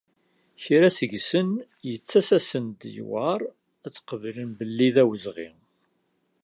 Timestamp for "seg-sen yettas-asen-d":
0.97-2.81